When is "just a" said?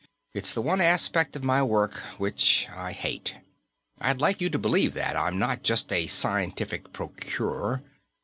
5.61-6.07